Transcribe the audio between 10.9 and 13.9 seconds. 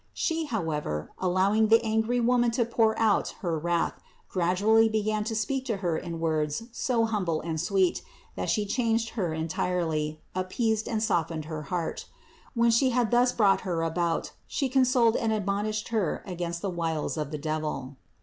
softened her heart. When She had thus brought her